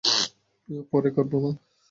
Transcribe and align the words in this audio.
পরে 0.91 1.09
করবো, 1.11 1.37
মা। 1.43 1.51